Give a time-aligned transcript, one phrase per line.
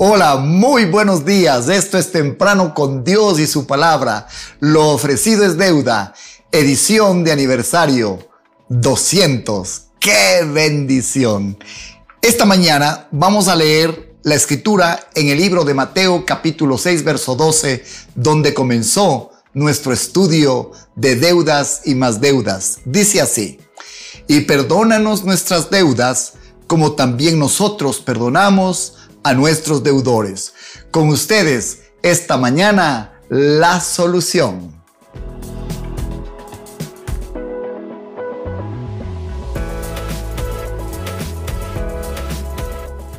[0.00, 1.68] Hola, muy buenos días.
[1.68, 4.28] Esto es Temprano con Dios y su palabra.
[4.60, 6.14] Lo ofrecido es deuda.
[6.52, 8.20] Edición de aniversario
[8.68, 9.82] 200.
[9.98, 11.58] ¡Qué bendición!
[12.22, 17.34] Esta mañana vamos a leer la escritura en el libro de Mateo capítulo 6 verso
[17.34, 17.82] 12,
[18.14, 22.78] donde comenzó nuestro estudio de deudas y más deudas.
[22.84, 23.58] Dice así,
[24.28, 26.34] y perdónanos nuestras deudas
[26.68, 28.97] como también nosotros perdonamos
[29.28, 30.54] a nuestros deudores.
[30.90, 34.72] Con ustedes, esta mañana, la solución.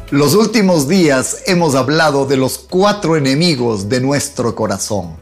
[0.09, 5.15] Los últimos días hemos hablado de los cuatro enemigos de nuestro corazón.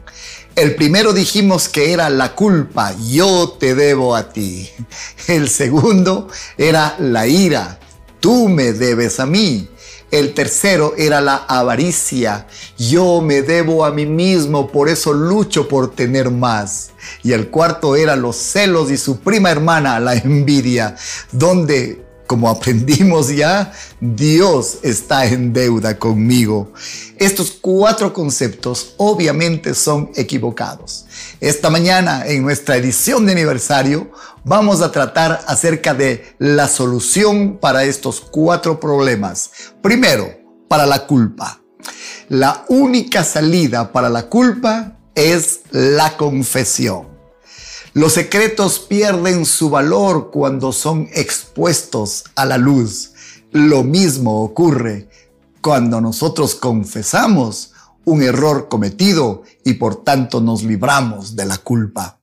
[0.56, 4.70] El primero dijimos que era la culpa, yo te debo a ti.
[5.26, 7.78] El segundo era la ira,
[8.20, 9.68] tú me debes a mí.
[10.10, 12.46] El tercero era la avaricia.
[12.78, 16.90] Yo me debo a mí mismo, por eso lucho por tener más.
[17.22, 20.96] Y el cuarto era los celos y su prima hermana, la envidia,
[21.30, 26.72] donde como aprendimos ya, Dios está en deuda conmigo.
[27.16, 31.06] Estos cuatro conceptos obviamente son equivocados.
[31.40, 34.10] Esta mañana, en nuestra edición de aniversario,
[34.48, 39.50] vamos a tratar acerca de la solución para estos cuatro problemas.
[39.82, 40.26] Primero,
[40.68, 41.60] para la culpa.
[42.30, 47.08] La única salida para la culpa es la confesión.
[47.92, 53.12] Los secretos pierden su valor cuando son expuestos a la luz.
[53.52, 55.10] Lo mismo ocurre
[55.60, 57.72] cuando nosotros confesamos
[58.04, 62.17] un error cometido y por tanto nos libramos de la culpa.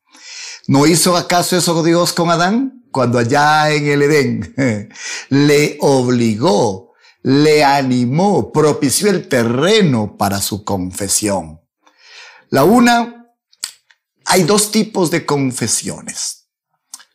[0.67, 2.83] ¿No hizo acaso eso Dios con Adán?
[2.91, 4.89] Cuando allá en el Edén
[5.29, 11.61] le obligó, le animó, propició el terreno para su confesión.
[12.49, 13.27] La una
[14.25, 16.47] hay dos tipos de confesiones.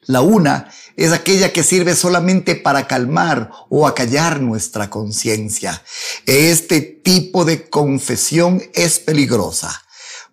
[0.02, 5.82] La una es aquella que sirve solamente para calmar o acallar nuestra conciencia.
[6.26, 9.82] Este tipo de confesión es peligrosa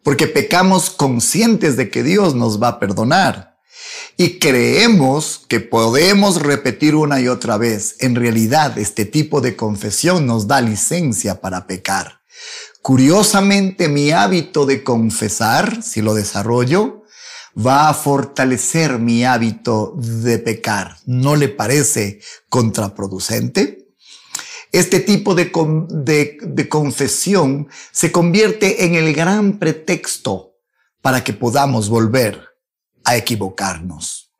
[0.07, 3.57] porque pecamos conscientes de que Dios nos va a perdonar
[4.15, 7.97] y creemos que podemos repetir una y otra vez.
[7.99, 12.21] En realidad, este tipo de confesión nos da licencia para pecar.
[12.81, 17.03] Curiosamente, mi hábito de confesar, si lo desarrollo,
[17.57, 20.95] va a fortalecer mi hábito de pecar.
[21.05, 23.86] ¿No le parece contraproducente?
[24.71, 25.51] Este tipo de,
[26.41, 30.55] de, confesión se convierte en el gran pretexto
[31.01, 32.43] para que podamos volver
[33.03, 34.31] a equivocarnos.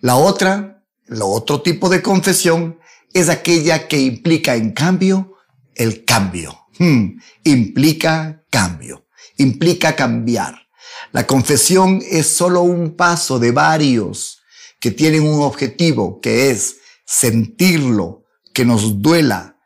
[0.00, 2.80] La otra, el otro tipo de confesión
[3.12, 5.36] es aquella que implica en cambio
[5.74, 6.66] el cambio.
[6.78, 9.06] Hmm, implica cambio,
[9.36, 10.68] implica cambiar.
[11.12, 14.40] La confesión es solo un paso de varios
[14.80, 19.59] que tienen un objetivo, que es sentirlo, que nos duela,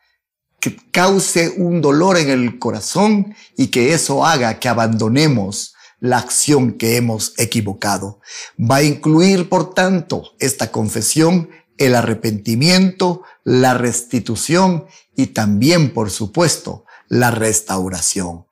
[0.64, 6.72] que cause un dolor en el corazón y que eso haga que abandonemos la acción
[6.72, 8.20] que hemos equivocado.
[8.58, 16.86] Va a incluir, por tanto, esta confesión el arrepentimiento, la restitución y también, por supuesto,
[17.08, 18.43] la restauración.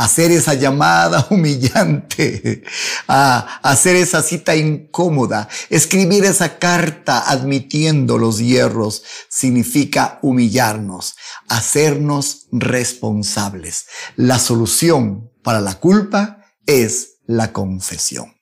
[0.00, 2.62] Hacer esa llamada humillante,
[3.08, 11.16] a hacer esa cita incómoda, escribir esa carta admitiendo los hierros, significa humillarnos,
[11.48, 13.86] hacernos responsables.
[14.14, 18.36] La solución para la culpa es la confesión.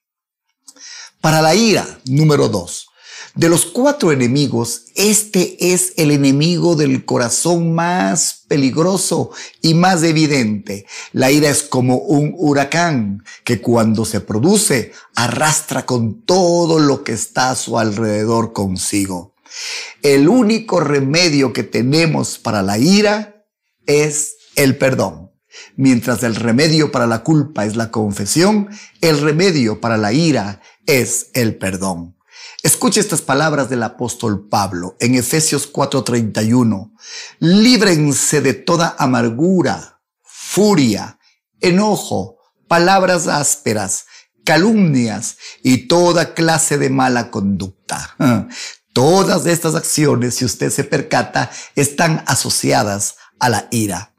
[1.23, 2.89] Para la ira, número dos,
[3.37, 9.31] de los cuatro enemigos, este es el enemigo del corazón más peligroso
[9.61, 10.87] y más evidente.
[11.13, 17.13] La ira es como un huracán que cuando se produce arrastra con todo lo que
[17.13, 19.35] está a su alrededor consigo.
[20.03, 23.45] El único remedio que tenemos para la ira
[23.85, 25.31] es el perdón.
[25.77, 28.69] Mientras el remedio para la culpa es la confesión,
[29.03, 32.16] el remedio para la ira es el perdón.
[32.67, 36.93] Escuche estas palabras del apóstol Pablo en Efesios 4:31.
[37.39, 41.21] Líbrense de toda amargura, furia,
[41.61, 44.07] enojo, palabras ásperas,
[44.45, 48.17] calumnias y toda clase de mala conducta.
[48.93, 54.17] Todas estas acciones, si usted se percata, están asociadas a la ira.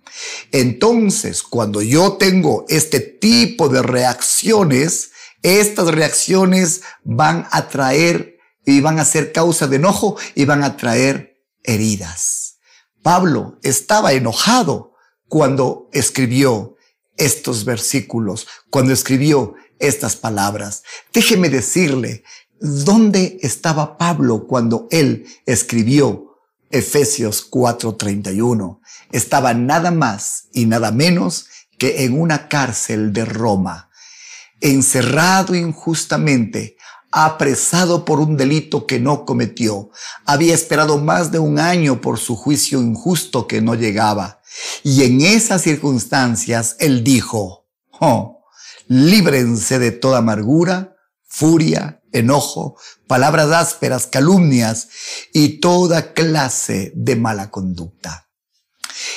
[0.53, 5.11] Entonces, cuando yo tengo este tipo de reacciones,
[5.41, 8.36] estas reacciones van a traer
[8.67, 12.57] y van a ser causa de enojo y van a traer heridas.
[13.01, 14.93] Pablo estaba enojado
[15.29, 16.75] cuando escribió
[17.15, 20.83] estos versículos, cuando escribió estas palabras.
[21.13, 22.23] Déjeme decirle,
[22.59, 26.35] ¿dónde estaba Pablo cuando él escribió
[26.69, 28.81] Efesios 4:31?
[29.13, 31.47] Estaba nada más y nada menos
[31.79, 33.89] que en una cárcel de Roma,
[34.59, 36.76] encerrado injustamente,
[37.25, 39.89] apresado por un delito que no cometió.
[40.25, 44.41] Había esperado más de un año por su juicio injusto que no llegaba.
[44.83, 47.67] Y en esas circunstancias él dijo,
[47.99, 48.43] oh,
[48.87, 52.77] líbrense de toda amargura, furia, enojo,
[53.07, 54.89] palabras ásperas, calumnias
[55.33, 58.29] y toda clase de mala conducta.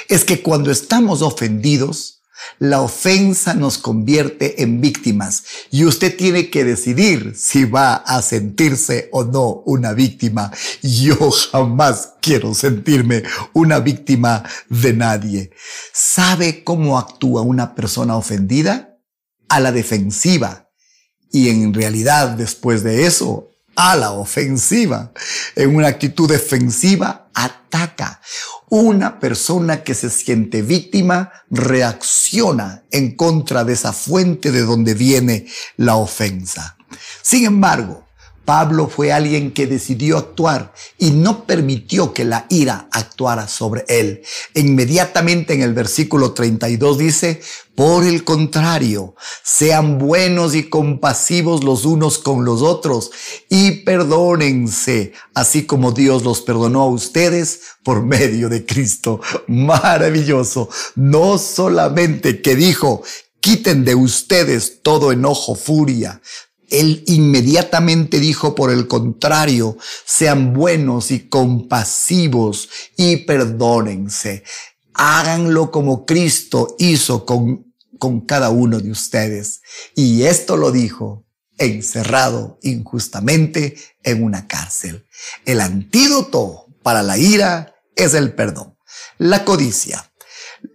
[0.09, 2.20] Es que cuando estamos ofendidos,
[2.59, 9.09] la ofensa nos convierte en víctimas y usted tiene que decidir si va a sentirse
[9.13, 10.53] o no una víctima.
[10.83, 13.23] Yo jamás quiero sentirme
[13.53, 15.51] una víctima de nadie.
[15.93, 18.99] ¿Sabe cómo actúa una persona ofendida?
[19.49, 20.71] A la defensiva.
[21.33, 25.13] Y en realidad después de eso, a la ofensiva.
[25.57, 28.21] En una actitud defensiva, ataca.
[28.69, 35.47] Una persona que se siente víctima reacciona en contra de esa fuente de donde viene
[35.77, 36.77] la ofensa.
[37.23, 38.07] Sin embargo,
[38.51, 44.23] Pablo fue alguien que decidió actuar y no permitió que la ira actuara sobre él.
[44.55, 47.41] Inmediatamente en el versículo 32 dice,
[47.77, 49.15] por el contrario,
[49.45, 53.13] sean buenos y compasivos los unos con los otros
[53.49, 59.21] y perdónense, así como Dios los perdonó a ustedes por medio de Cristo.
[59.47, 60.69] Maravilloso.
[60.97, 63.05] No solamente que dijo,
[63.39, 66.21] quiten de ustedes todo enojo, furia,
[66.71, 69.77] él inmediatamente dijo, por el contrario,
[70.07, 74.45] sean buenos y compasivos y perdónense.
[74.95, 79.61] Háganlo como Cristo hizo con, con cada uno de ustedes.
[79.95, 81.27] Y esto lo dijo
[81.59, 85.07] encerrado injustamente en una cárcel.
[85.45, 88.77] El antídoto para la ira es el perdón.
[89.19, 90.11] La codicia.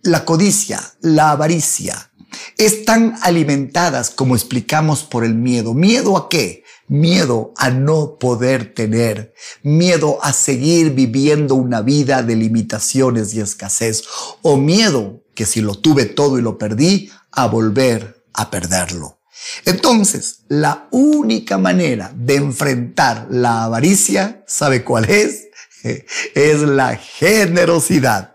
[0.03, 2.12] La codicia, la avaricia,
[2.58, 5.74] están alimentadas, como explicamos, por el miedo.
[5.74, 6.64] ¿Miedo a qué?
[6.88, 9.34] Miedo a no poder tener,
[9.64, 14.04] miedo a seguir viviendo una vida de limitaciones y escasez,
[14.44, 19.20] o miedo que si lo tuve todo y lo perdí, a volver a perderlo.
[19.66, 25.48] Entonces, la única manera de enfrentar la avaricia, ¿sabe cuál es?
[26.34, 28.35] Es la generosidad.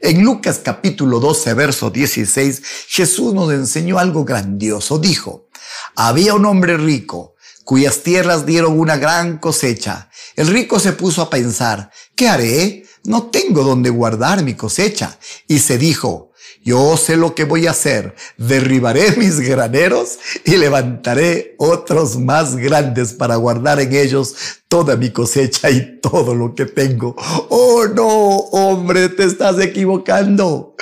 [0.00, 4.98] En Lucas capítulo 12, verso 16, Jesús nos enseñó algo grandioso.
[4.98, 5.48] Dijo,
[5.94, 10.10] había un hombre rico cuyas tierras dieron una gran cosecha.
[10.34, 12.84] El rico se puso a pensar, ¿qué haré?
[13.04, 15.18] No tengo donde guardar mi cosecha.
[15.46, 16.31] Y se dijo,
[16.64, 18.14] yo sé lo que voy a hacer.
[18.36, 24.34] Derribaré mis graneros y levantaré otros más grandes para guardar en ellos
[24.68, 27.14] toda mi cosecha y todo lo que tengo.
[27.48, 30.76] Oh no, hombre, te estás equivocando.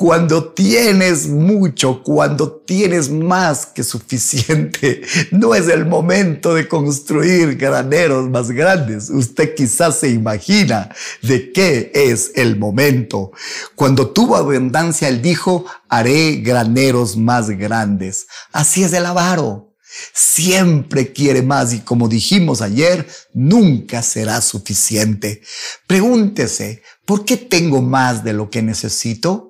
[0.00, 8.30] Cuando tienes mucho, cuando tienes más que suficiente, no es el momento de construir graneros
[8.30, 9.10] más grandes.
[9.10, 10.88] Usted quizás se imagina
[11.20, 13.32] de qué es el momento.
[13.74, 18.26] Cuando tuvo abundancia, él dijo, haré graneros más grandes.
[18.52, 19.74] Así es el avaro.
[20.14, 25.42] Siempre quiere más y como dijimos ayer, nunca será suficiente.
[25.86, 29.49] Pregúntese, ¿por qué tengo más de lo que necesito?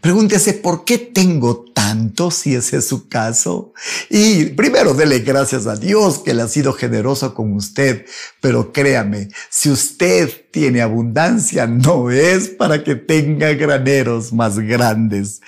[0.00, 3.72] Pregúntese por qué tengo tanto, si ese es su caso.
[4.08, 8.06] Y primero dele gracias a Dios que le ha sido generoso con usted.
[8.40, 15.40] Pero créame, si usted tiene abundancia, no es para que tenga graneros más grandes.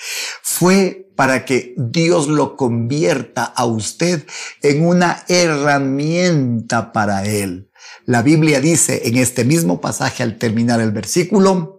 [0.43, 4.27] Fue para que Dios lo convierta a usted
[4.63, 7.71] en una herramienta para Él.
[8.07, 11.74] La Biblia dice en este mismo pasaje al terminar el versículo,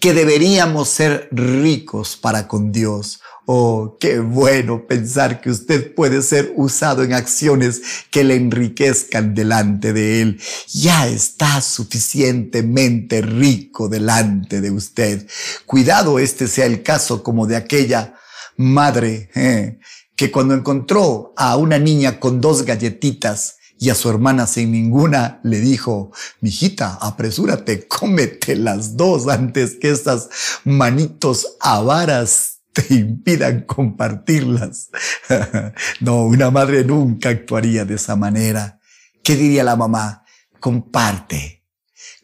[0.00, 3.20] que deberíamos ser ricos para con Dios.
[3.48, 9.92] Oh, qué bueno pensar que usted puede ser usado en acciones que le enriquezcan delante
[9.92, 10.40] de Él.
[10.72, 15.28] Ya está suficientemente rico delante de usted.
[15.64, 18.14] Cuidado este sea el caso como de aquella
[18.56, 19.78] madre eh,
[20.16, 25.40] que cuando encontró a una niña con dos galletitas y a su hermana sin ninguna
[25.42, 30.28] le dijo, mijita, apresúrate, cómete las dos antes que estas
[30.64, 34.90] manitos avaras te impidan compartirlas.
[36.00, 38.80] no, una madre nunca actuaría de esa manera.
[39.22, 40.24] ¿Qué diría la mamá?
[40.60, 41.64] Comparte,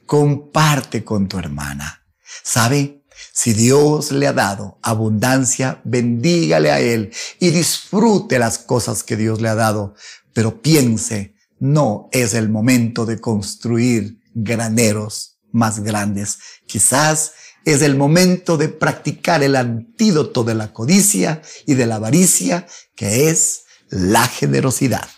[0.07, 2.05] comparte con tu hermana.
[2.43, 3.03] ¿Sabe?
[3.33, 9.41] Si Dios le ha dado abundancia, bendígale a Él y disfrute las cosas que Dios
[9.41, 9.95] le ha dado.
[10.35, 11.32] Pero piense,
[11.63, 16.39] no es el momento de construir graneros más grandes.
[16.67, 22.67] Quizás es el momento de practicar el antídoto de la codicia y de la avaricia,
[22.97, 25.09] que es la generosidad.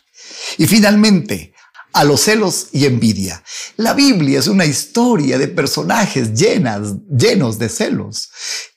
[0.58, 1.54] Y finalmente,
[1.94, 3.42] a los celos y envidia.
[3.78, 8.28] La Biblia es una historia de personajes llenas, llenos de celos.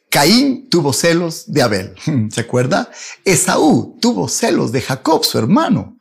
[0.09, 1.95] Caín tuvo celos de Abel,
[2.31, 2.89] ¿se acuerda?
[3.25, 5.96] Esaú tuvo celos de Jacob, su hermano.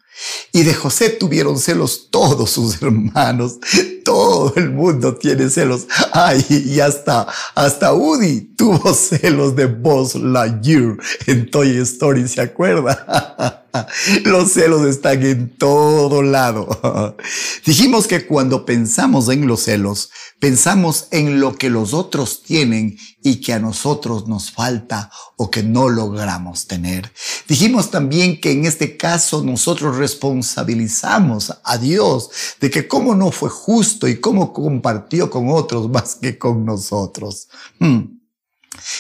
[0.52, 3.58] Y de José tuvieron celos todos sus hermanos.
[4.04, 5.87] Todo el mundo tiene celos.
[6.12, 10.96] Ay, y hasta, hasta Woody tuvo celos de Buzz Lightyear
[11.26, 13.64] en Toy Story, ¿se acuerda?
[14.25, 17.16] Los celos están en todo lado.
[17.66, 23.40] Dijimos que cuando pensamos en los celos, pensamos en lo que los otros tienen y
[23.40, 27.12] que a nosotros nos falta o que no logramos tener.
[27.49, 32.30] Dijimos también que en este caso nosotros responsabilizamos a Dios
[32.61, 37.49] de que cómo no fue justo y cómo compartió con otros más que con nosotros.
[37.78, 38.15] Hmm.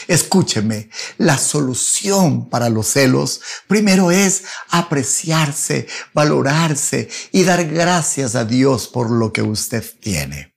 [0.08, 8.88] Escúcheme, la solución para los celos primero es apreciarse, valorarse y dar gracias a Dios
[8.88, 10.54] por lo que usted tiene.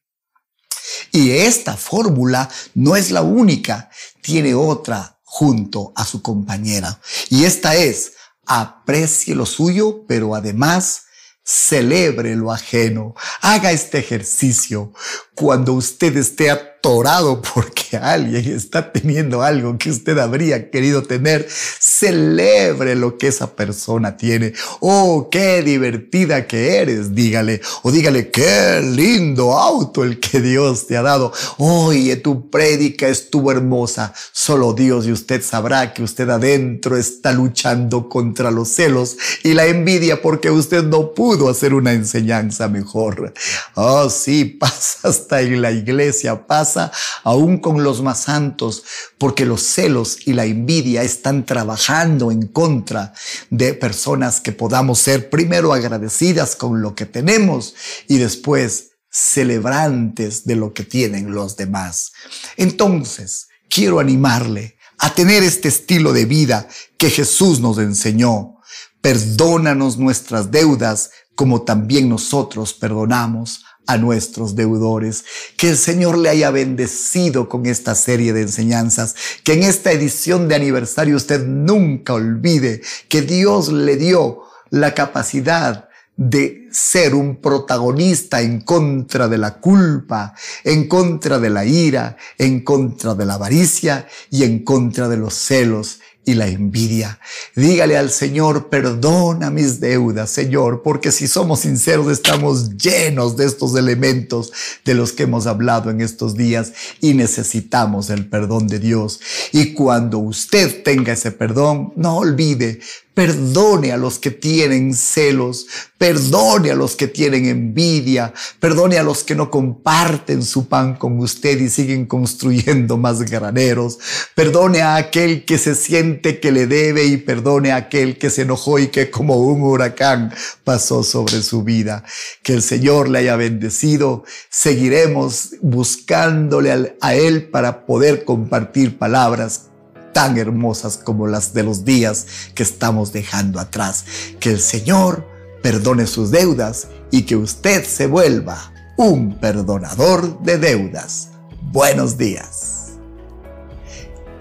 [1.12, 3.90] Y esta fórmula no es la única,
[4.22, 7.00] tiene otra junto a su compañera.
[7.30, 8.14] Y esta es,
[8.46, 11.04] aprecie lo suyo, pero además
[11.44, 13.16] celebre lo ajeno.
[13.42, 14.94] Haga este ejercicio.
[15.40, 22.96] Cuando usted esté atorado porque alguien está teniendo algo que usted habría querido tener, celebre
[22.96, 24.54] lo que esa persona tiene.
[24.80, 27.62] Oh, qué divertida que eres, dígale.
[27.84, 31.32] O dígale, qué lindo auto el que Dios te ha dado.
[31.58, 34.14] Oye, tu prédica estuvo hermosa.
[34.32, 39.66] Solo Dios y usted sabrá que usted adentro está luchando contra los celos y la
[39.66, 43.34] envidia porque usted no pudo hacer una enseñanza mejor.
[43.76, 46.92] Oh, sí, pasa en la iglesia, pasa
[47.24, 48.84] aún con los más santos,
[49.18, 53.14] porque los celos y la envidia están trabajando en contra
[53.50, 57.76] de personas que podamos ser primero agradecidas con lo que tenemos
[58.08, 62.12] y después celebrantes de lo que tienen los demás.
[62.58, 66.68] Entonces, quiero animarle a tener este estilo de vida
[66.98, 68.58] que Jesús nos enseñó.
[69.02, 75.26] Perdónanos nuestras deudas como también nosotros perdonamos a nuestros deudores.
[75.58, 79.16] Que el Señor le haya bendecido con esta serie de enseñanzas.
[79.44, 85.90] Que en esta edición de aniversario usted nunca olvide que Dios le dio la capacidad
[86.16, 92.64] de ser un protagonista en contra de la culpa, en contra de la ira, en
[92.64, 97.20] contra de la avaricia y en contra de los celos y la envidia.
[97.56, 103.76] Dígale al Señor, perdona mis deudas, Señor, porque si somos sinceros estamos llenos de estos
[103.76, 104.52] elementos
[104.86, 109.20] de los que hemos hablado en estos días y necesitamos el perdón de Dios.
[109.52, 112.80] Y cuando usted tenga ese perdón, no olvide,
[113.20, 119.26] Perdone a los que tienen celos, perdone a los que tienen envidia, perdone a los
[119.26, 124.00] que no comparten su pan con usted y siguen construyendo más graneros,
[124.36, 128.44] perdone a aquel que se siente que le debe y perdone a aquel que se
[128.44, 130.34] enojó y que como un huracán
[130.64, 132.06] pasó sobre su vida.
[132.42, 134.24] Que el Señor le haya bendecido.
[134.50, 139.69] Seguiremos buscándole a Él para poder compartir palabras
[140.14, 144.06] tan hermosas como las de los días que estamos dejando atrás.
[144.40, 145.26] Que el Señor
[145.62, 151.30] perdone sus deudas y que usted se vuelva un perdonador de deudas.
[151.62, 152.94] Buenos días.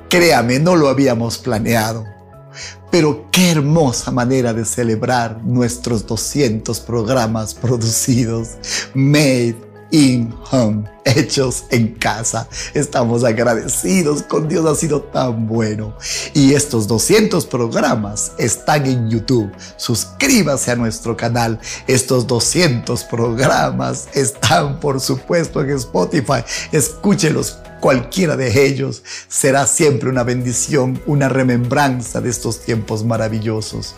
[0.09, 2.05] Créame, no lo habíamos planeado,
[2.91, 8.57] pero qué hermosa manera de celebrar nuestros 200 programas producidos,
[8.95, 12.49] made in home, hechos en casa.
[12.75, 15.95] Estamos agradecidos con Dios, ha sido tan bueno.
[16.35, 19.50] Y estos 200 programas están en YouTube.
[19.76, 21.59] Suscríbase a nuestro canal.
[21.87, 26.45] Estos 200 programas están, por supuesto, en Spotify.
[26.73, 33.95] Escúchelos cualquiera de ellos será siempre una bendición, una remembranza de estos tiempos maravillosos.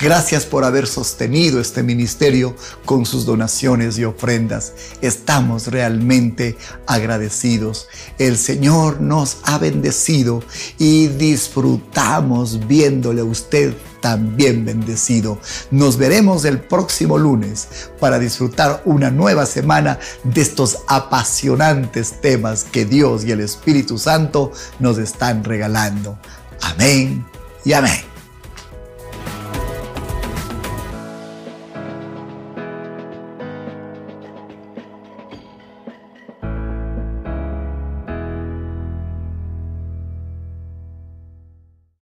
[0.00, 4.72] Gracias por haber sostenido este ministerio con sus donaciones y ofrendas.
[5.00, 7.88] Estamos realmente agradecidos.
[8.18, 10.42] El Señor nos ha bendecido
[10.78, 15.38] y disfrutamos viéndole a usted también bendecido.
[15.70, 22.84] Nos veremos el próximo lunes para disfrutar una nueva semana de estos apasionantes temas que
[22.84, 26.18] Dios y el Espíritu Santo nos están regalando.
[26.60, 27.24] Amén
[27.64, 28.13] y amén.